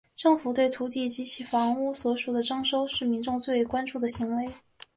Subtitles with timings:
[0.15, 1.93] 政府对土地及所属房屋
[2.33, 4.49] 的征收是民众最为关注的行为。